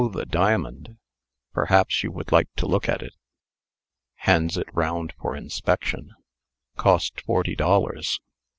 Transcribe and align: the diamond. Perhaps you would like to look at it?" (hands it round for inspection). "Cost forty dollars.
the 0.13 0.25
diamond. 0.25 0.97
Perhaps 1.53 2.01
you 2.01 2.11
would 2.11 2.31
like 2.31 2.51
to 2.55 2.65
look 2.65 2.89
at 2.89 3.03
it?" 3.03 3.13
(hands 4.15 4.57
it 4.57 4.65
round 4.73 5.13
for 5.21 5.35
inspection). 5.35 6.15
"Cost 6.75 7.21
forty 7.21 7.55
dollars. 7.55 8.19